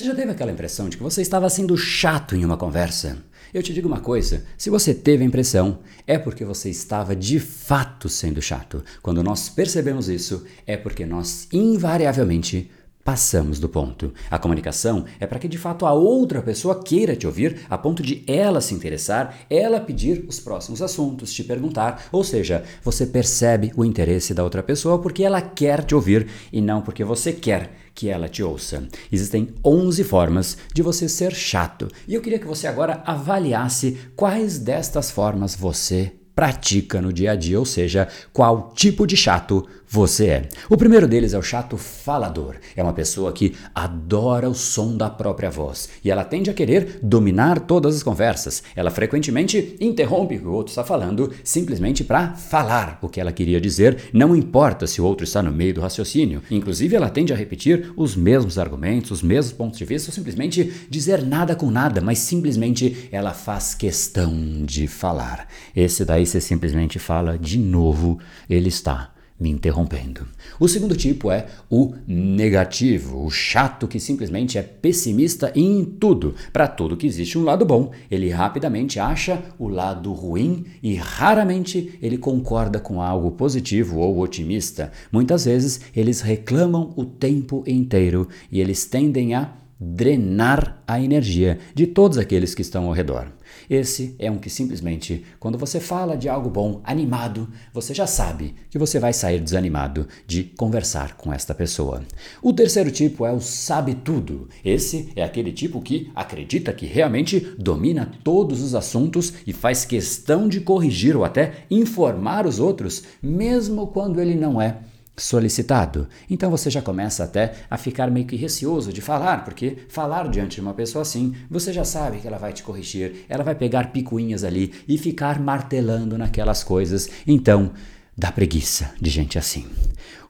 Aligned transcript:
Você 0.00 0.06
já 0.06 0.14
teve 0.14 0.30
aquela 0.32 0.50
impressão 0.50 0.88
de 0.88 0.96
que 0.96 1.02
você 1.02 1.20
estava 1.20 1.50
sendo 1.50 1.76
chato 1.76 2.34
em 2.34 2.42
uma 2.42 2.56
conversa? 2.56 3.18
Eu 3.52 3.62
te 3.62 3.70
digo 3.70 3.86
uma 3.86 4.00
coisa: 4.00 4.46
se 4.56 4.70
você 4.70 4.94
teve 4.94 5.22
a 5.22 5.26
impressão, 5.26 5.80
é 6.06 6.16
porque 6.16 6.42
você 6.42 6.70
estava 6.70 7.14
de 7.14 7.38
fato 7.38 8.08
sendo 8.08 8.40
chato. 8.40 8.82
Quando 9.02 9.22
nós 9.22 9.50
percebemos 9.50 10.08
isso, 10.08 10.46
é 10.66 10.74
porque 10.74 11.04
nós 11.04 11.46
invariavelmente 11.52 12.70
passamos 13.10 13.58
do 13.58 13.68
ponto. 13.68 14.14
A 14.30 14.38
comunicação 14.38 15.04
é 15.18 15.26
para 15.26 15.40
que 15.40 15.48
de 15.48 15.58
fato 15.58 15.84
a 15.84 15.92
outra 15.92 16.40
pessoa 16.40 16.80
queira 16.80 17.16
te 17.16 17.26
ouvir 17.26 17.62
a 17.68 17.76
ponto 17.76 18.04
de 18.04 18.22
ela 18.24 18.60
se 18.60 18.72
interessar, 18.72 19.36
ela 19.50 19.80
pedir 19.80 20.24
os 20.28 20.38
próximos 20.38 20.80
assuntos, 20.80 21.32
te 21.32 21.42
perguntar, 21.42 22.06
ou 22.12 22.22
seja, 22.22 22.62
você 22.84 23.04
percebe 23.04 23.72
o 23.74 23.84
interesse 23.84 24.32
da 24.32 24.44
outra 24.44 24.62
pessoa 24.62 25.00
porque 25.00 25.24
ela 25.24 25.42
quer 25.42 25.82
te 25.82 25.92
ouvir 25.92 26.28
e 26.52 26.60
não 26.60 26.82
porque 26.82 27.02
você 27.02 27.32
quer 27.32 27.72
que 27.96 28.08
ela 28.08 28.28
te 28.28 28.44
ouça. 28.44 28.86
Existem 29.10 29.54
11 29.64 30.04
formas 30.04 30.56
de 30.72 30.80
você 30.80 31.08
ser 31.08 31.34
chato 31.34 31.88
e 32.06 32.14
eu 32.14 32.20
queria 32.20 32.38
que 32.38 32.46
você 32.46 32.68
agora 32.68 33.02
avaliasse 33.04 33.98
quais 34.14 34.60
destas 34.60 35.10
formas 35.10 35.56
você 35.56 36.12
pratica 36.32 37.02
no 37.02 37.12
dia 37.12 37.32
a 37.32 37.36
dia, 37.36 37.58
ou 37.58 37.66
seja, 37.66 38.08
qual 38.32 38.72
tipo 38.74 39.06
de 39.06 39.16
chato 39.16 39.66
você 39.92 40.26
é. 40.26 40.48
O 40.68 40.76
primeiro 40.76 41.08
deles 41.08 41.34
é 41.34 41.38
o 41.38 41.42
chato 41.42 41.76
falador. 41.76 42.54
É 42.76 42.82
uma 42.82 42.92
pessoa 42.92 43.32
que 43.32 43.56
adora 43.74 44.48
o 44.48 44.54
som 44.54 44.96
da 44.96 45.10
própria 45.10 45.50
voz 45.50 45.88
e 46.04 46.12
ela 46.12 46.22
tende 46.22 46.48
a 46.48 46.54
querer 46.54 47.00
dominar 47.02 47.58
todas 47.58 47.96
as 47.96 48.02
conversas. 48.04 48.62
Ela 48.76 48.92
frequentemente 48.92 49.76
interrompe 49.80 50.36
o 50.36 50.38
que 50.38 50.46
o 50.46 50.52
outro 50.52 50.70
está 50.70 50.84
falando 50.84 51.32
simplesmente 51.42 52.04
para 52.04 52.34
falar 52.34 53.00
o 53.02 53.08
que 53.08 53.20
ela 53.20 53.32
queria 53.32 53.60
dizer, 53.60 54.10
não 54.12 54.36
importa 54.36 54.86
se 54.86 55.00
o 55.00 55.04
outro 55.04 55.24
está 55.24 55.42
no 55.42 55.50
meio 55.50 55.74
do 55.74 55.80
raciocínio. 55.80 56.40
Inclusive, 56.48 56.94
ela 56.94 57.10
tende 57.10 57.32
a 57.32 57.36
repetir 57.36 57.92
os 57.96 58.14
mesmos 58.14 58.58
argumentos, 58.58 59.10
os 59.10 59.22
mesmos 59.24 59.52
pontos 59.52 59.76
de 59.76 59.84
vista, 59.84 60.10
ou 60.10 60.14
simplesmente 60.14 60.86
dizer 60.88 61.24
nada 61.24 61.56
com 61.56 61.68
nada, 61.68 62.00
mas 62.00 62.20
simplesmente 62.20 63.08
ela 63.10 63.32
faz 63.32 63.74
questão 63.74 64.64
de 64.64 64.86
falar. 64.86 65.48
Esse 65.74 66.04
daí 66.04 66.24
você 66.24 66.40
simplesmente 66.40 67.00
fala 67.00 67.36
de 67.36 67.58
novo, 67.58 68.20
ele 68.48 68.68
está 68.68 69.14
me 69.40 69.48
interrompendo. 69.48 70.26
O 70.58 70.68
segundo 70.68 70.94
tipo 70.94 71.30
é 71.30 71.46
o 71.70 71.94
negativo, 72.06 73.24
o 73.24 73.30
chato 73.30 73.88
que 73.88 73.98
simplesmente 73.98 74.58
é 74.58 74.62
pessimista 74.62 75.50
em 75.54 75.84
tudo. 75.84 76.34
Para 76.52 76.68
tudo 76.68 76.96
que 76.96 77.06
existe 77.06 77.38
um 77.38 77.44
lado 77.44 77.64
bom, 77.64 77.90
ele 78.10 78.28
rapidamente 78.28 79.00
acha 79.00 79.42
o 79.58 79.66
lado 79.66 80.12
ruim 80.12 80.66
e 80.82 80.94
raramente 80.94 81.98
ele 82.02 82.18
concorda 82.18 82.78
com 82.78 83.00
algo 83.00 83.30
positivo 83.30 83.98
ou 83.98 84.20
otimista. 84.20 84.92
Muitas 85.10 85.46
vezes 85.46 85.80
eles 85.96 86.20
reclamam 86.20 86.92
o 86.96 87.04
tempo 87.04 87.64
inteiro 87.66 88.28
e 88.52 88.60
eles 88.60 88.84
tendem 88.84 89.34
a 89.34 89.59
drenar 89.80 90.82
a 90.86 91.00
energia 91.00 91.58
de 91.74 91.86
todos 91.86 92.18
aqueles 92.18 92.54
que 92.54 92.60
estão 92.60 92.86
ao 92.86 92.92
redor. 92.92 93.32
Esse 93.68 94.14
é 94.18 94.30
um 94.30 94.38
que 94.38 94.50
simplesmente, 94.50 95.24
quando 95.38 95.56
você 95.56 95.80
fala 95.80 96.16
de 96.16 96.28
algo 96.28 96.50
bom, 96.50 96.80
animado, 96.84 97.48
você 97.72 97.94
já 97.94 98.06
sabe 98.06 98.54
que 98.68 98.78
você 98.78 98.98
vai 98.98 99.12
sair 99.12 99.40
desanimado 99.40 100.06
de 100.26 100.44
conversar 100.44 101.16
com 101.16 101.32
esta 101.32 101.54
pessoa. 101.54 102.02
O 102.42 102.52
terceiro 102.52 102.90
tipo 102.90 103.24
é 103.24 103.32
o 103.32 103.40
sabe 103.40 103.94
tudo. 103.94 104.48
Esse 104.64 105.10
é 105.16 105.22
aquele 105.22 105.52
tipo 105.52 105.80
que 105.80 106.10
acredita 106.14 106.72
que 106.72 106.86
realmente 106.86 107.54
domina 107.58 108.10
todos 108.22 108.60
os 108.60 108.74
assuntos 108.74 109.32
e 109.46 109.52
faz 109.52 109.84
questão 109.84 110.48
de 110.48 110.60
corrigir 110.60 111.16
ou 111.16 111.24
até 111.24 111.64
informar 111.70 112.46
os 112.46 112.60
outros, 112.60 113.04
mesmo 113.22 113.86
quando 113.86 114.20
ele 114.20 114.34
não 114.34 114.60
é 114.60 114.78
solicitado. 115.20 116.08
Então 116.28 116.50
você 116.50 116.70
já 116.70 116.80
começa 116.80 117.24
até 117.24 117.52
a 117.70 117.76
ficar 117.76 118.10
meio 118.10 118.26
que 118.26 118.36
receoso 118.36 118.92
de 118.92 119.00
falar, 119.00 119.44
porque 119.44 119.76
falar 119.88 120.28
diante 120.28 120.56
de 120.56 120.60
uma 120.60 120.74
pessoa 120.74 121.02
assim, 121.02 121.34
você 121.48 121.72
já 121.72 121.84
sabe 121.84 122.18
que 122.18 122.26
ela 122.26 122.38
vai 122.38 122.52
te 122.52 122.62
corrigir, 122.62 123.24
ela 123.28 123.44
vai 123.44 123.54
pegar 123.54 123.92
picuinhas 123.92 124.44
ali 124.44 124.72
e 124.88 124.96
ficar 124.96 125.40
martelando 125.40 126.16
naquelas 126.16 126.64
coisas. 126.64 127.08
Então, 127.26 127.72
dá 128.20 128.30
preguiça 128.30 128.92
de 129.00 129.08
gente 129.08 129.38
assim. 129.38 129.64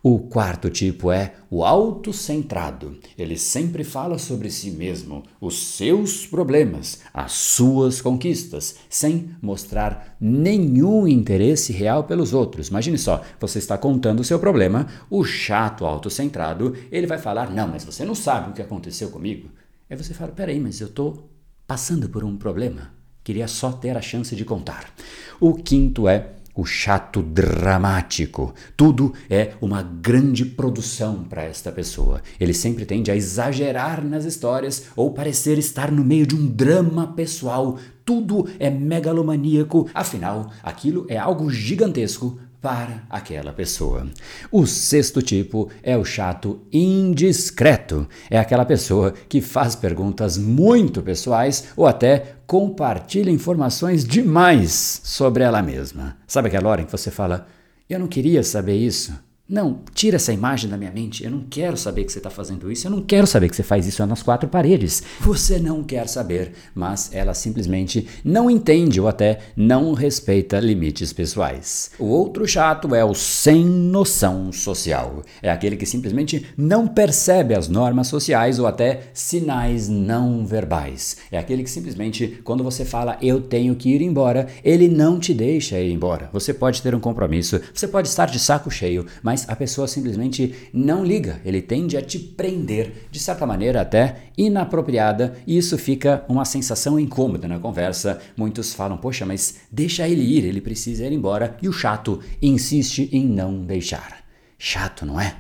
O 0.01 0.21
quarto 0.21 0.71
tipo 0.71 1.11
é 1.11 1.35
o 1.51 1.65
autocentrado. 1.65 2.97
Ele 3.19 3.37
sempre 3.37 3.83
fala 3.83 4.17
sobre 4.17 4.49
si 4.49 4.71
mesmo, 4.71 5.25
os 5.41 5.77
seus 5.77 6.25
problemas, 6.25 7.01
as 7.13 7.33
suas 7.33 8.01
conquistas, 8.01 8.77
sem 8.89 9.31
mostrar 9.43 10.17
nenhum 10.21 11.07
interesse 11.09 11.73
real 11.73 12.05
pelos 12.05 12.33
outros. 12.33 12.69
Imagine 12.69 12.97
só, 12.97 13.23
você 13.41 13.59
está 13.59 13.77
contando 13.77 14.21
o 14.21 14.25
seu 14.25 14.39
problema, 14.39 14.87
o 15.11 15.25
chato 15.25 15.85
autocentrado, 15.85 16.77
ele 16.93 17.09
vai 17.09 17.19
falar: 17.19 17.51
"Não, 17.51 17.67
mas 17.67 17.85
você 17.85 18.05
não 18.05 18.15
sabe 18.15 18.51
o 18.51 18.55
que 18.55 18.63
aconteceu 18.63 19.11
comigo". 19.11 19.51
Aí 19.91 19.97
você 19.97 20.15
fala: 20.15 20.31
"Peraí, 20.31 20.61
mas 20.61 20.81
eu 20.81 20.87
estou 20.87 21.29
passando 21.67 22.09
por 22.09 22.23
um 22.23 22.37
problema. 22.37 22.93
Queria 23.25 23.49
só 23.49 23.73
ter 23.73 23.97
a 23.97 24.01
chance 24.01 24.37
de 24.37 24.45
contar". 24.45 24.95
O 25.41 25.55
quinto 25.55 26.09
é 26.09 26.40
o 26.61 26.65
chato 26.67 27.23
dramático. 27.23 28.55
Tudo 28.77 29.15
é 29.31 29.55
uma 29.63 29.83
grande 29.83 30.45
produção 30.45 31.25
para 31.25 31.43
esta 31.43 31.73
pessoa. 31.73 32.21
Ele 32.39 32.53
sempre 32.53 32.85
tende 32.85 33.11
a 33.11 33.17
exagerar 33.17 34.05
nas 34.05 34.27
histórias 34.27 34.89
ou 34.95 35.15
parecer 35.15 35.57
estar 35.57 35.91
no 35.91 36.05
meio 36.05 36.27
de 36.27 36.35
um 36.35 36.47
drama 36.47 37.15
pessoal. 37.15 37.79
Tudo 38.05 38.47
é 38.59 38.69
megalomaníaco, 38.69 39.89
afinal, 39.95 40.53
aquilo 40.63 41.07
é 41.09 41.17
algo 41.17 41.49
gigantesco 41.51 42.39
para 42.61 43.05
aquela 43.09 43.53
pessoa. 43.53 44.07
O 44.51 44.67
sexto 44.67 45.23
tipo 45.23 45.71
é 45.83 45.97
o 45.97 46.05
chato 46.05 46.61
indiscreto. 46.73 48.07
É 48.29 48.39
aquela 48.39 48.65
pessoa 48.65 49.13
que 49.29 49.41
faz 49.41 49.75
perguntas 49.75 50.37
muito 50.37 51.03
pessoais 51.03 51.69
ou 51.77 51.87
até 51.87 52.35
compartilha 52.47 53.31
informações 53.31 54.05
demais 54.05 55.01
sobre 55.05 55.43
ela 55.43 55.63
mesma. 55.63 56.17
Sabe 56.27 56.49
aquela 56.49 56.69
hora 56.69 56.83
em 56.83 56.85
que 56.85 56.93
você 56.93 57.11
fala: 57.11 57.47
Eu 57.89 57.99
não 57.99 58.07
queria 58.07 58.43
saber 58.43 58.77
isso? 58.77 59.30
Não, 59.51 59.81
tira 59.93 60.15
essa 60.15 60.33
imagem 60.33 60.71
da 60.71 60.77
minha 60.77 60.93
mente. 60.93 61.25
Eu 61.25 61.31
não 61.33 61.45
quero 61.51 61.77
saber 61.77 62.05
que 62.05 62.13
você 62.13 62.21
está 62.21 62.31
fazendo 62.31 62.71
isso. 62.71 62.87
Eu 62.87 62.91
não 62.93 63.03
quero 63.03 63.27
saber 63.27 63.49
que 63.49 63.57
você 63.57 63.65
faz 63.65 63.85
isso 63.85 64.07
nas 64.07 64.23
quatro 64.23 64.49
paredes. 64.49 65.03
Você 65.19 65.59
não 65.59 65.83
quer 65.83 66.07
saber, 66.07 66.53
mas 66.73 67.11
ela 67.13 67.35
simplesmente 67.35 68.07
não 68.23 68.49
entende 68.49 69.01
ou 69.01 69.09
até 69.09 69.41
não 69.57 69.93
respeita 69.93 70.61
limites 70.61 71.13
pessoais. 71.13 71.91
O 71.99 72.05
outro 72.05 72.47
chato 72.47 72.95
é 72.95 73.05
o 73.05 73.13
sem 73.13 73.65
noção 73.65 74.53
social. 74.53 75.25
É 75.43 75.51
aquele 75.51 75.77
que 75.77 75.85
simplesmente 75.85 76.47
não 76.57 76.87
percebe 76.87 77.53
as 77.53 77.67
normas 77.67 78.07
sociais 78.07 78.61
ou 78.61 78.69
até 78.69 79.11
sinais 79.13 79.89
não 79.89 80.47
verbais. 80.47 81.17
É 81.33 81.39
aquele 81.39 81.65
que 81.65 81.71
simplesmente, 81.71 82.41
quando 82.45 82.63
você 82.63 82.85
fala 82.85 83.19
eu 83.21 83.41
tenho 83.41 83.75
que 83.75 83.91
ir 83.91 84.01
embora, 84.01 84.47
ele 84.63 84.89
não 84.89 85.19
te 85.19 85.35
deixa 85.35 85.77
ir 85.81 85.91
embora. 85.91 86.31
Você 86.33 86.55
pode 86.55 86.81
ter 86.81 86.95
um 86.95 87.01
compromisso, 87.01 87.61
você 87.75 87.89
pode 87.89 88.07
estar 88.07 88.27
de 88.27 88.39
saco 88.39 88.71
cheio, 88.71 89.05
mas 89.25 89.40
mas 89.41 89.49
a 89.49 89.57
pessoa 89.57 89.87
simplesmente 89.87 90.55
não 90.73 91.05
liga, 91.05 91.41
ele 91.45 91.63
tende 91.63 91.97
a 91.97 92.03
te 92.03 92.19
prender, 92.19 93.07
de 93.11 93.19
certa 93.19 93.47
maneira 93.47 93.81
até 93.81 94.25
inapropriada, 94.37 95.37
e 95.47 95.57
isso 95.57 95.79
fica 95.79 96.25
uma 96.29 96.45
sensação 96.45 96.99
incômoda 96.99 97.49
na 97.49 97.59
conversa. 97.59 98.21
Muitos 98.37 98.75
falam: 98.75 98.97
Poxa, 98.97 99.25
mas 99.25 99.57
deixa 99.71 100.09
ele 100.09 100.23
ir, 100.23 100.45
ele 100.45 100.61
precisa 100.61 101.07
ir 101.07 101.13
embora, 101.13 101.57
e 101.63 101.69
o 101.69 101.73
chato 101.73 102.21
insiste 102.43 103.09
em 103.13 103.27
não 103.27 103.65
deixar. 103.65 104.25
Chato, 104.59 105.07
não 105.07 105.21
é? 105.21 105.37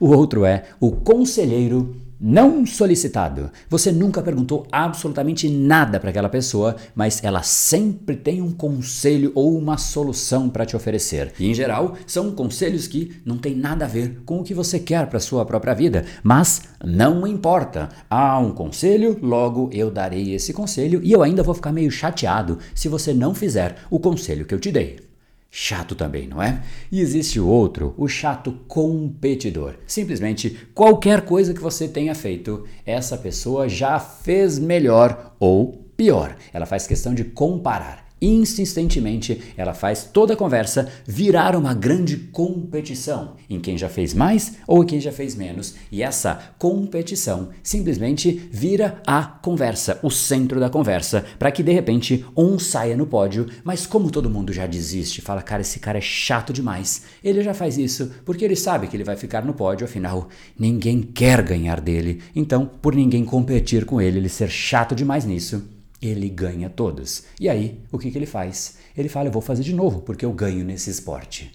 O 0.00 0.08
outro 0.08 0.44
é 0.44 0.64
o 0.80 0.90
conselheiro 0.90 1.94
não 2.24 2.64
solicitado. 2.64 3.50
Você 3.68 3.92
nunca 3.92 4.22
perguntou 4.22 4.66
absolutamente 4.72 5.46
nada 5.46 6.00
para 6.00 6.08
aquela 6.08 6.30
pessoa, 6.30 6.74
mas 6.94 7.22
ela 7.22 7.42
sempre 7.42 8.16
tem 8.16 8.40
um 8.40 8.50
conselho 8.50 9.30
ou 9.34 9.58
uma 9.58 9.76
solução 9.76 10.48
para 10.48 10.64
te 10.64 10.74
oferecer. 10.74 11.34
E 11.38 11.50
em 11.50 11.52
geral, 11.52 11.98
são 12.06 12.32
conselhos 12.32 12.86
que 12.86 13.20
não 13.26 13.36
têm 13.36 13.54
nada 13.54 13.84
a 13.84 13.88
ver 13.88 14.22
com 14.24 14.40
o 14.40 14.42
que 14.42 14.54
você 14.54 14.78
quer 14.78 15.06
para 15.06 15.20
sua 15.20 15.44
própria 15.44 15.74
vida, 15.74 16.06
mas 16.22 16.62
não 16.82 17.26
importa. 17.26 17.90
Há 18.08 18.38
um 18.38 18.52
conselho, 18.52 19.18
logo 19.20 19.68
eu 19.70 19.90
darei 19.90 20.34
esse 20.34 20.54
conselho 20.54 21.00
e 21.04 21.12
eu 21.12 21.22
ainda 21.22 21.42
vou 21.42 21.54
ficar 21.54 21.72
meio 21.72 21.90
chateado 21.90 22.58
se 22.74 22.88
você 22.88 23.12
não 23.12 23.34
fizer 23.34 23.76
o 23.90 24.00
conselho 24.00 24.46
que 24.46 24.54
eu 24.54 24.60
te 24.60 24.72
dei. 24.72 25.13
Chato 25.56 25.94
também, 25.94 26.26
não 26.26 26.42
é? 26.42 26.64
E 26.90 27.00
existe 27.00 27.38
outro, 27.38 27.94
o 27.96 28.08
chato 28.08 28.50
competidor. 28.66 29.76
Simplesmente 29.86 30.66
qualquer 30.74 31.20
coisa 31.20 31.54
que 31.54 31.60
você 31.60 31.86
tenha 31.86 32.12
feito, 32.12 32.64
essa 32.84 33.16
pessoa 33.16 33.68
já 33.68 34.00
fez 34.00 34.58
melhor 34.58 35.36
ou 35.38 35.88
pior. 35.96 36.36
Ela 36.52 36.66
faz 36.66 36.88
questão 36.88 37.14
de 37.14 37.22
comparar 37.22 38.03
insistentemente, 38.26 39.40
ela 39.56 39.74
faz 39.74 40.04
toda 40.04 40.34
a 40.34 40.36
conversa 40.36 40.88
virar 41.06 41.56
uma 41.56 41.74
grande 41.74 42.16
competição 42.16 43.34
em 43.48 43.60
quem 43.60 43.76
já 43.76 43.88
fez 43.88 44.14
mais 44.14 44.54
ou 44.66 44.84
quem 44.84 45.00
já 45.00 45.12
fez 45.12 45.34
menos. 45.34 45.74
E 45.90 46.02
essa 46.02 46.54
competição 46.58 47.50
simplesmente 47.62 48.48
vira 48.50 49.02
a 49.06 49.22
conversa, 49.22 49.98
o 50.02 50.10
centro 50.10 50.58
da 50.58 50.70
conversa, 50.70 51.24
para 51.38 51.50
que 51.50 51.62
de 51.62 51.72
repente 51.72 52.24
um 52.36 52.58
saia 52.58 52.96
no 52.96 53.06
pódio, 53.06 53.46
mas 53.62 53.86
como 53.86 54.10
todo 54.10 54.30
mundo 54.30 54.52
já 54.52 54.66
desiste, 54.66 55.20
fala, 55.20 55.42
cara, 55.42 55.62
esse 55.62 55.78
cara 55.78 55.98
é 55.98 56.00
chato 56.00 56.52
demais, 56.52 57.02
ele 57.22 57.42
já 57.42 57.54
faz 57.54 57.76
isso 57.78 58.10
porque 58.24 58.44
ele 58.44 58.56
sabe 58.56 58.86
que 58.86 58.96
ele 58.96 59.04
vai 59.04 59.16
ficar 59.16 59.44
no 59.44 59.54
pódio, 59.54 59.84
afinal, 59.84 60.28
ninguém 60.58 61.02
quer 61.02 61.42
ganhar 61.42 61.80
dele. 61.80 62.20
Então, 62.34 62.66
por 62.80 62.94
ninguém 62.94 63.24
competir 63.24 63.84
com 63.84 64.00
ele, 64.00 64.18
ele 64.18 64.28
ser 64.28 64.50
chato 64.50 64.94
demais 64.94 65.24
nisso, 65.24 65.62
ele 66.06 66.28
ganha 66.28 66.68
todas. 66.70 67.24
E 67.40 67.48
aí, 67.48 67.80
o 67.90 67.98
que, 67.98 68.10
que 68.10 68.18
ele 68.18 68.26
faz? 68.26 68.78
Ele 68.96 69.08
fala: 69.08 69.28
Eu 69.28 69.32
vou 69.32 69.42
fazer 69.42 69.62
de 69.62 69.74
novo, 69.74 70.00
porque 70.00 70.24
eu 70.24 70.32
ganho 70.32 70.64
nesse 70.64 70.90
esporte. 70.90 71.52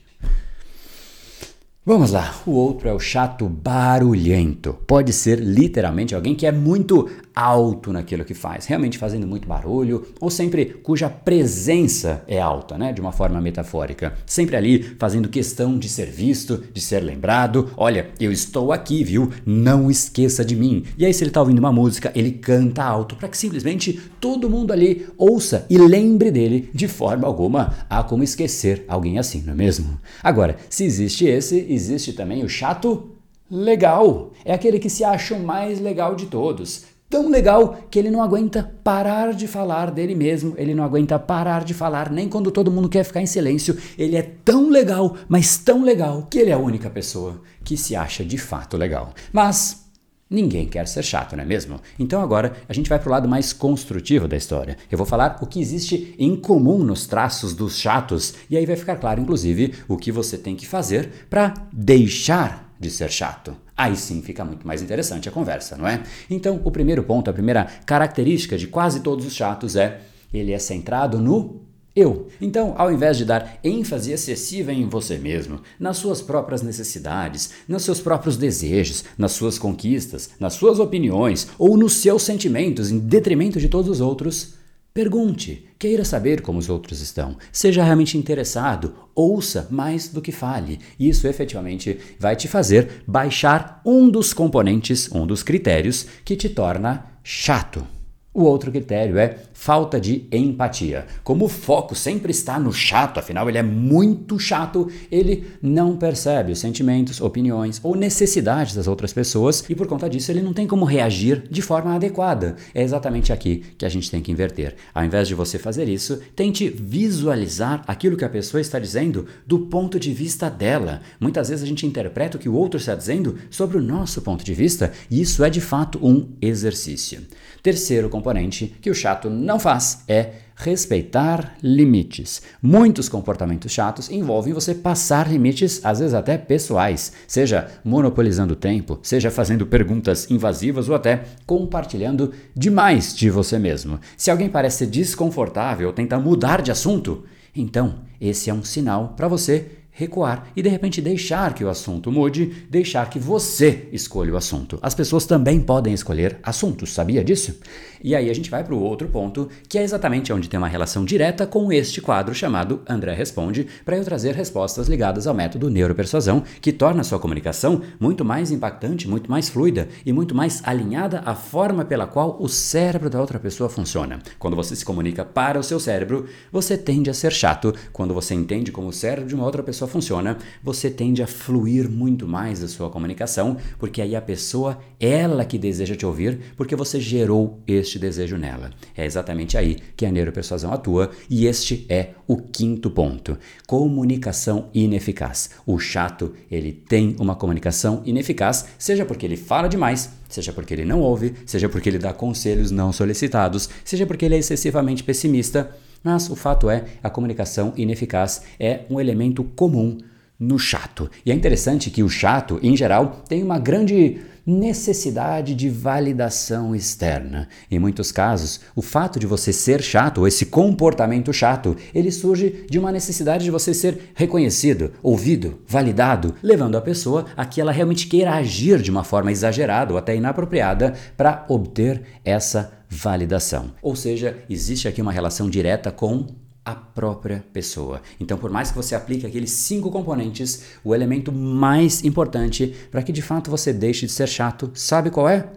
Vamos 1.86 2.12
lá, 2.12 2.40
o 2.46 2.52
outro 2.52 2.88
é 2.88 2.94
o 2.94 3.00
chato 3.00 3.50
barulhento. 3.50 4.74
Pode 4.86 5.12
ser 5.12 5.40
literalmente 5.40 6.14
alguém 6.14 6.36
que 6.36 6.46
é 6.46 6.52
muito 6.52 7.10
alto 7.40 7.94
naquilo 7.94 8.26
que 8.26 8.34
faz, 8.34 8.66
realmente 8.66 8.98
fazendo 8.98 9.26
muito 9.26 9.48
barulho, 9.48 10.06
ou 10.20 10.30
sempre 10.30 10.66
cuja 10.66 11.10
presença 11.10 12.22
é 12.28 12.40
alta, 12.40 12.78
né, 12.78 12.92
de 12.92 13.00
uma 13.00 13.14
forma 13.14 13.40
metafórica. 13.40 14.14
Sempre 14.26 14.58
ali 14.58 14.84
fazendo 15.00 15.30
questão 15.30 15.78
de 15.78 15.88
ser 15.88 16.08
visto, 16.08 16.64
de 16.74 16.82
ser 16.82 17.00
lembrado. 17.00 17.72
Olha, 17.78 18.10
eu 18.20 18.32
estou 18.32 18.74
aqui, 18.74 19.04
viu? 19.04 19.32
Não 19.46 19.90
esqueça 19.90 20.44
de 20.44 20.56
mim. 20.56 20.84
E 20.98 21.06
aí, 21.06 21.14
se 21.14 21.24
ele 21.24 21.30
está 21.30 21.40
ouvindo 21.40 21.60
uma 21.60 21.72
música, 21.72 22.12
ele 22.14 22.32
canta 22.32 22.84
alto 22.84 23.16
para 23.16 23.30
que 23.30 23.38
simplesmente 23.38 24.00
todo 24.20 24.50
mundo 24.50 24.74
ali 24.74 25.08
ouça 25.18 25.66
e 25.70 25.78
lembre 25.78 26.32
dele 26.32 26.70
de 26.74 26.88
forma 26.88 27.26
alguma. 27.26 27.74
Há 27.90 28.04
como 28.04 28.24
esquecer 28.24 28.84
alguém 28.88 29.18
assim, 29.18 29.42
não 29.46 29.54
é 29.54 29.56
mesmo? 29.56 30.00
Agora, 30.22 30.58
se 30.70 30.84
existe 30.84 31.26
esse, 31.26 31.66
existe 31.70 32.12
também 32.12 32.44
o 32.44 32.50
chato 32.50 33.16
legal. 33.50 34.34
É 34.44 34.54
aquele 34.54 34.78
que 34.78 34.90
se 34.90 35.04
acha 35.04 35.36
o 35.36 35.44
mais 35.44 35.80
legal 35.80 36.16
de 36.16 36.26
todos 36.26 36.99
tão 37.10 37.30
legal 37.30 37.80
que 37.90 37.98
ele 37.98 38.12
não 38.12 38.22
aguenta 38.22 38.72
parar 38.84 39.34
de 39.34 39.48
falar 39.48 39.92
dele 39.92 40.14
mesmo, 40.14 40.54
ele 40.58 40.76
não 40.76 40.84
aguenta 40.84 41.18
parar 41.18 41.64
de 41.64 41.74
falar 41.74 42.12
nem 42.12 42.30
quando 42.30 42.52
todo 42.52 42.72
mundo 42.72 42.88
quer 42.88 43.04
ficar 43.04 43.22
em 43.22 43.26
silêncio. 43.26 43.78
Ele 43.98 44.16
é 44.16 44.22
tão 44.22 44.70
legal, 44.70 45.16
mas 45.28 45.58
tão 45.58 45.84
legal, 45.84 46.28
que 46.30 46.38
ele 46.38 46.52
é 46.52 46.54
a 46.54 46.60
única 46.60 46.90
pessoa 46.90 47.42
que 47.64 47.76
se 47.76 47.96
acha 47.96 48.24
de 48.24 48.38
fato 48.38 48.78
legal. 48.78 49.14
Mas 49.34 49.90
Ninguém 50.32 50.68
quer 50.68 50.88
ser 50.88 51.02
chato, 51.02 51.36
não 51.36 51.44
é 51.44 51.46
mesmo? 51.46 51.82
Então 51.98 52.22
agora 52.22 52.54
a 52.70 52.74
gente 52.74 52.88
vai 52.88 53.00
para 53.00 53.08
o 53.08 53.12
lado 53.12 53.28
mais 53.28 53.52
construtivo 53.52 54.28
da 54.28 54.38
história. 54.38 54.78
Eu 54.92 54.96
vou 54.96 55.08
falar 55.08 55.40
o 55.42 55.48
que 55.48 55.60
existe 55.60 56.14
em 56.20 56.36
comum 56.36 56.84
nos 56.84 57.08
traços 57.08 57.56
dos 57.56 57.80
chatos 57.80 58.36
e 58.48 58.56
aí 58.56 58.64
vai 58.64 58.76
ficar 58.76 58.98
claro, 58.98 59.20
inclusive, 59.20 59.74
o 59.88 59.98
que 59.98 60.12
você 60.12 60.38
tem 60.38 60.56
que 60.56 60.68
fazer 60.68 61.10
para 61.32 61.56
deixar 61.74 62.72
de 62.80 62.92
ser 62.92 63.12
chato. 63.12 63.58
Aí 63.80 63.96
sim 63.96 64.22
fica 64.22 64.44
muito 64.44 64.68
mais 64.68 64.82
interessante 64.82 65.30
a 65.30 65.32
conversa, 65.32 65.78
não 65.78 65.88
é? 65.88 66.04
Então, 66.30 66.60
o 66.66 66.70
primeiro 66.70 67.02
ponto, 67.02 67.30
a 67.30 67.34
primeira 67.34 67.64
característica 67.86 68.58
de 68.58 68.68
quase 68.68 69.00
todos 69.00 69.26
os 69.26 69.34
chatos 69.34 69.78
é 69.78 70.02
ele 70.34 70.52
é 70.52 70.60
centrado 70.60 71.18
no 71.18 71.62
eu. 71.96 72.28
Então, 72.42 72.76
ao 72.78 72.92
invés 72.92 73.16
de 73.16 73.24
dar 73.24 73.58
ênfase 73.64 74.12
excessiva 74.12 74.74
em 74.74 74.90
você 74.90 75.18
mesmo, 75.18 75.62
nas 75.80 75.96
suas 75.96 76.22
próprias 76.22 76.62
necessidades, 76.62 77.52
nos 77.70 77.84
seus 77.84 78.02
próprios 78.02 78.36
desejos, 78.36 79.06
nas 79.18 79.32
suas 79.32 79.58
conquistas, 79.58 80.32
nas 80.38 80.56
suas 80.56 80.78
opiniões 80.78 81.48
ou 81.58 81.78
nos 81.78 81.94
seus 81.94 82.24
sentimentos 82.24 82.92
em 82.92 83.00
detrimento 83.00 83.62
de 83.62 83.70
todos 83.70 83.90
os 83.90 84.02
outros, 84.02 84.56
Pergunte, 84.94 85.68
queira 85.78 86.04
saber 86.04 86.42
como 86.42 86.58
os 86.58 86.68
outros 86.68 87.00
estão, 87.00 87.38
seja 87.52 87.84
realmente 87.84 88.18
interessado, 88.18 88.96
ouça 89.14 89.68
mais 89.70 90.10
do 90.10 90.22
que 90.22 90.32
fale. 90.32 90.80
Isso 91.00 91.28
efetivamente 91.28 92.00
vai 92.20 92.36
te 92.36 92.48
fazer 92.48 93.04
baixar 93.08 93.82
um 93.86 94.10
dos 94.10 94.34
componentes, 94.34 95.12
um 95.12 95.28
dos 95.28 95.44
critérios 95.44 96.06
que 96.26 96.36
te 96.36 96.50
torna 96.50 97.06
chato. 97.24 97.99
O 98.32 98.44
outro 98.44 98.72
critério 98.72 99.18
é 99.18 99.38
falta 99.54 100.00
de 100.00 100.28
empatia. 100.32 101.08
Como 101.24 101.46
o 101.46 101.50
foco 101.50 101.96
sempre 101.96 102.30
está 102.30 102.60
no 102.60 102.72
chato, 102.72 103.20
afinal 103.20 103.50
ele 103.50 103.58
é 103.58 103.64
muito 103.64 104.38
chato, 104.38 104.88
ele 105.12 105.48
não 105.60 105.98
percebe 105.98 106.52
os 106.52 106.60
sentimentos, 106.60 107.20
opiniões 107.22 107.80
ou 107.82 107.96
necessidades 107.96 108.76
das 108.76 108.88
outras 108.88 109.12
pessoas 109.12 109.64
e 109.68 109.74
por 109.74 109.88
conta 109.88 110.08
disso 110.08 110.32
ele 110.32 110.44
não 110.44 110.54
tem 110.54 110.68
como 110.68 110.86
reagir 110.86 111.44
de 111.50 111.60
forma 111.64 111.96
adequada. 111.96 112.56
É 112.72 112.84
exatamente 112.84 113.34
aqui 113.34 113.64
que 113.76 113.84
a 113.84 113.90
gente 113.90 114.12
tem 114.12 114.22
que 114.22 114.32
inverter. 114.32 114.76
Ao 114.94 115.04
invés 115.04 115.28
de 115.28 115.34
você 115.34 115.58
fazer 115.58 115.90
isso, 115.90 116.22
tente 116.36 116.70
visualizar 116.70 117.84
aquilo 117.88 118.16
que 118.16 118.26
a 118.26 118.30
pessoa 118.30 118.62
está 118.62 118.78
dizendo 118.78 119.26
do 119.44 119.62
ponto 119.62 120.00
de 120.00 120.14
vista 120.14 120.52
dela. 120.52 121.02
Muitas 121.20 121.50
vezes 121.50 121.64
a 121.64 121.68
gente 121.68 121.88
interpreta 121.88 122.38
o 122.38 122.40
que 122.40 122.48
o 122.48 122.54
outro 122.54 122.80
está 122.80 122.94
dizendo 122.94 123.38
sobre 123.50 123.76
o 123.76 123.82
nosso 123.82 124.22
ponto 124.22 124.46
de 124.46 124.54
vista 124.54 124.92
e 125.10 125.20
isso 125.20 125.44
é 125.44 125.50
de 125.50 125.60
fato 125.60 126.00
um 126.00 126.30
exercício. 126.40 127.24
Terceiro 127.64 128.08
componente 128.20 128.76
que 128.82 128.90
o 128.90 128.94
chato 128.94 129.30
não 129.30 129.58
faz 129.58 130.04
é 130.08 130.32
respeitar 130.56 131.56
limites. 131.64 132.42
Muitos 132.62 133.08
comportamentos 133.08 133.72
chatos 133.72 134.12
envolvem 134.12 134.52
você 134.52 134.76
passar 134.76 135.32
limites, 135.32 135.80
às 135.86 136.00
vezes 136.00 136.14
até 136.14 136.38
pessoais, 136.38 137.14
seja 137.26 137.72
monopolizando 137.84 138.54
o 138.54 138.58
tempo, 138.58 139.00
seja 139.02 139.32
fazendo 139.32 139.66
perguntas 139.66 140.30
invasivas 140.30 140.90
ou 140.90 140.96
até 140.96 141.24
compartilhando 141.46 142.34
demais 142.54 143.16
de 143.16 143.30
você 143.30 143.58
mesmo. 143.58 144.02
Se 144.18 144.30
alguém 144.30 144.50
parece 144.50 144.86
desconfortável 144.86 145.88
ou 145.88 145.94
tenta 145.94 146.20
mudar 146.20 146.62
de 146.62 146.72
assunto, 146.72 147.24
então 147.56 148.02
esse 148.20 148.50
é 148.50 148.54
um 148.54 148.64
sinal 148.64 149.14
para 149.16 149.30
você 149.30 149.80
recuar 150.00 150.48
e 150.56 150.62
de 150.62 150.70
repente 150.70 151.02
deixar 151.02 151.54
que 151.54 151.64
o 151.64 151.70
assunto 151.70 152.10
mude, 152.10 152.66
deixar 152.70 153.10
que 153.10 153.20
você 153.20 153.90
escolha 153.92 154.34
o 154.34 154.38
assunto. 154.38 154.80
As 154.82 154.96
pessoas 154.96 155.26
também 155.26 155.60
podem 155.60 155.94
escolher 155.94 156.40
assuntos, 156.42 156.94
sabia 156.94 157.22
disso? 157.22 157.60
E 158.04 158.16
aí 158.16 158.30
a 158.30 158.34
gente 158.34 158.50
vai 158.50 158.64
para 158.64 158.74
o 158.74 158.82
outro 158.82 159.08
ponto, 159.08 159.50
que 159.68 159.78
é 159.78 159.84
exatamente 159.84 160.32
onde 160.32 160.50
tem 160.50 160.58
uma 160.58 160.68
relação 160.68 161.04
direta 161.06 161.46
com 161.46 161.72
este 161.72 162.02
quadro 162.02 162.34
chamado 162.34 162.82
André 162.88 163.14
Responde, 163.14 163.68
para 163.84 163.98
eu 163.98 164.04
trazer 164.04 164.36
respostas 164.36 164.88
ligadas 164.88 165.28
ao 165.28 165.34
método 165.34 165.70
neuropersuasão, 165.70 166.44
que 166.62 166.72
torna 166.72 167.02
a 167.02 167.04
sua 167.04 167.20
comunicação 167.20 167.82
muito 168.00 168.24
mais 168.24 168.52
impactante, 168.52 169.08
muito 169.08 169.30
mais 169.30 169.50
fluida 169.50 169.88
e 170.06 170.14
muito 170.14 170.36
mais 170.36 170.62
alinhada 170.66 171.22
à 171.26 171.36
forma 171.36 171.84
pela 171.84 172.08
qual 172.08 172.38
o 172.40 172.48
cérebro 172.48 173.10
da 173.10 173.20
outra 173.20 173.40
pessoa 173.40 173.70
funciona. 173.70 174.20
Quando 174.38 174.56
você 174.56 174.76
se 174.76 174.86
comunica 174.86 175.26
para 175.26 175.60
o 175.60 175.64
seu 175.64 175.80
cérebro, 175.80 176.28
você 176.52 176.78
tende 176.78 177.10
a 177.10 177.14
ser 177.14 177.32
chato. 177.32 177.74
Quando 177.92 178.14
você 178.14 178.34
entende 178.34 178.72
como 178.72 178.90
o 178.90 178.94
cérebro 178.94 179.28
de 179.28 179.36
uma 179.36 179.46
outra 179.46 179.64
pessoa 179.64 179.90
funciona, 179.90 180.38
você 180.64 180.90
tende 180.90 181.24
a 181.24 181.28
fluir 181.28 181.90
muito 181.90 182.28
mais 182.28 182.60
da 182.60 182.68
sua 182.68 182.90
comunicação, 182.90 183.58
porque 183.78 184.02
aí 184.02 184.16
a 184.16 184.22
pessoa, 184.22 184.78
ela 185.00 185.46
que 185.46 185.58
deseja 185.58 185.96
te 185.96 186.06
ouvir, 186.06 186.40
porque 186.56 186.76
você 186.76 187.00
gerou 187.00 187.60
este 187.68 187.89
desejo 187.98 188.38
nela. 188.38 188.72
É 188.96 189.06
exatamente 189.06 189.58
aí 189.58 189.78
que 189.96 190.06
a 190.06 190.12
neuropersuasão 190.12 190.72
atua, 190.72 191.10
e 191.30 191.48
este 191.48 191.86
é 191.90 192.10
o 192.28 192.38
quinto 192.38 192.92
ponto. 192.92 193.38
Comunicação 193.66 194.70
ineficaz. 194.74 195.52
O 195.66 195.80
chato, 195.80 196.36
ele 196.52 196.72
tem 196.74 197.16
uma 197.20 197.36
comunicação 197.36 198.04
ineficaz, 198.06 198.68
seja 198.78 199.06
porque 199.06 199.26
ele 199.26 199.38
fala 199.38 199.68
demais, 199.68 200.12
seja 200.28 200.54
porque 200.54 200.74
ele 200.74 200.86
não 200.86 201.00
ouve, 201.00 201.34
seja 201.46 201.70
porque 201.70 201.90
ele 201.90 201.98
dá 201.98 202.14
conselhos 202.14 202.70
não 202.70 202.92
solicitados, 202.92 203.70
seja 203.84 204.06
porque 204.06 204.26
ele 204.26 204.36
é 204.36 204.40
excessivamente 204.40 205.04
pessimista 205.04 205.74
mas 206.04 206.30
o 206.30 206.36
fato 206.36 206.70
é, 206.70 206.86
a 207.04 207.10
comunicação 207.10 207.74
ineficaz 207.76 208.44
é 208.60 208.82
um 208.90 209.00
elemento 209.00 209.44
comum 209.44 209.98
no 210.40 210.58
chato. 210.58 211.10
E 211.26 211.32
é 211.32 211.36
interessante 211.36 211.90
que 211.90 212.02
o 212.02 212.10
chato, 212.10 212.60
em 212.64 212.76
geral, 212.76 213.24
tem 213.28 213.44
uma 213.44 213.60
grande 213.60 214.22
necessidade 214.50 215.54
de 215.54 215.70
validação 215.70 216.76
externa. 216.76 217.48
Em 217.70 217.78
muitos 217.78 218.12
casos, 218.12 218.62
o 218.76 218.82
fato 218.82 219.20
de 219.20 219.28
você 219.28 219.54
ser 219.54 219.82
chato, 219.82 220.20
ou 220.20 220.28
esse 220.28 220.48
comportamento 220.48 221.32
chato, 221.32 221.76
ele 221.94 222.12
surge 222.12 222.66
de 222.70 222.80
uma 222.80 222.92
necessidade 222.92 223.44
de 223.44 223.52
você 223.52 223.74
ser 223.74 224.12
reconhecido, 224.16 224.92
ouvido, 225.04 225.60
validado, 225.68 226.34
levando 226.42 226.78
a 226.78 226.82
pessoa 226.82 227.26
a 227.38 227.46
que 227.46 227.62
ela 227.62 227.72
realmente 227.72 228.08
queira 228.08 228.34
agir 228.34 228.82
de 228.82 228.90
uma 228.92 229.04
forma 229.04 229.32
exagerada 229.32 229.94
ou 229.94 230.00
até 230.00 230.16
inapropriada 230.16 230.94
para 231.16 231.46
obter 231.48 232.02
essa 232.26 232.74
validação. 232.90 233.72
Ou 233.82 233.96
seja, 233.96 234.38
existe 234.50 234.88
aqui 234.88 235.02
uma 235.02 235.12
relação 235.12 235.50
direta 235.50 235.92
com 235.92 236.26
a 236.64 236.76
própria 236.76 237.44
pessoa. 237.52 238.02
Então, 238.20 238.38
por 238.38 238.52
mais 238.52 238.70
que 238.70 238.78
você 238.78 238.96
aplique 238.96 239.26
aqueles 239.26 239.52
cinco 239.52 239.90
componentes, 239.90 240.64
o 240.84 240.94
elemento 240.94 241.32
mais 241.32 242.04
importante 242.04 242.76
para 242.92 243.02
que 243.02 243.12
de 243.12 243.22
fato 243.22 243.50
você 243.50 243.74
deixe 243.74 244.06
de 244.06 244.12
ser 244.12 244.28
chato, 244.28 244.72
sabe 244.74 245.10
qual 245.10 245.28
é? 245.28 245.50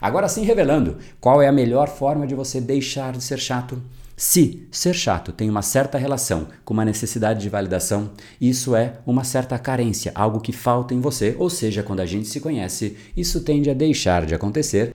Agora 0.00 0.28
sim, 0.28 0.42
revelando 0.42 0.96
qual 1.20 1.42
é 1.42 1.48
a 1.48 1.52
melhor 1.52 1.88
forma 1.88 2.26
de 2.26 2.34
você 2.34 2.60
deixar 2.60 3.12
de 3.12 3.22
ser 3.22 3.38
chato. 3.38 3.80
Se 4.16 4.66
ser 4.72 4.94
chato 4.94 5.30
tem 5.30 5.48
uma 5.48 5.62
certa 5.62 5.96
relação 5.96 6.48
com 6.64 6.74
uma 6.74 6.84
necessidade 6.84 7.40
de 7.40 7.48
validação, 7.48 8.10
isso 8.40 8.74
é 8.74 8.94
uma 9.06 9.22
certa 9.22 9.56
carência, 9.58 10.10
algo 10.12 10.40
que 10.40 10.52
falta 10.52 10.92
em 10.92 11.00
você, 11.00 11.36
ou 11.38 11.48
seja, 11.48 11.84
quando 11.84 12.00
a 12.00 12.06
gente 12.06 12.26
se 12.26 12.40
conhece, 12.40 12.96
isso 13.16 13.42
tende 13.42 13.70
a 13.70 13.74
deixar 13.74 14.26
de 14.26 14.34
acontecer. 14.34 14.92